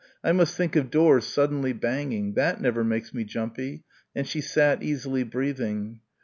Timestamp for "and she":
4.15-4.41